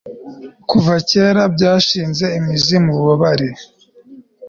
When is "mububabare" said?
2.85-3.49